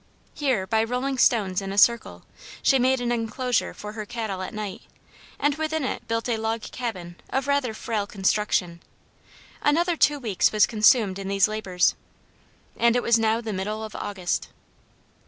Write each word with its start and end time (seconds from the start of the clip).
Here, 0.33 0.65
by 0.65 0.83
rolling 0.83 1.19
stones 1.19 1.61
in 1.61 1.71
a 1.71 1.77
circle, 1.77 2.23
she 2.63 2.79
made 2.79 3.01
an 3.01 3.11
enclosure 3.11 3.71
for 3.71 3.91
her 3.91 4.03
cattle 4.03 4.41
at 4.41 4.51
night, 4.51 4.81
and 5.37 5.53
within 5.53 5.83
in 5.85 5.91
it 5.91 6.07
built 6.07 6.27
a 6.27 6.37
log 6.37 6.61
cabin 6.63 7.17
of 7.29 7.47
rather 7.47 7.75
frail 7.75 8.07
construction; 8.07 8.81
another 9.61 9.95
two 9.95 10.17
weeks 10.17 10.51
was 10.51 10.65
consumed 10.65 11.19
in 11.19 11.27
these 11.27 11.47
labors, 11.47 11.93
and 12.75 12.95
it 12.95 13.03
was 13.03 13.19
now 13.19 13.41
the 13.41 13.53
middle 13.53 13.83
of 13.83 13.93
August. 13.95 14.49